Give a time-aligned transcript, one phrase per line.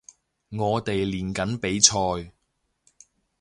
[0.49, 2.33] 我哋練緊比賽